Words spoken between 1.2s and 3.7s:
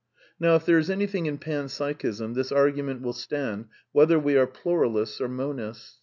in Pan Psychism, this argu ment will stand